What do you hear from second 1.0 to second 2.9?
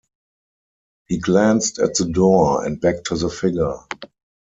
He glanced at the door and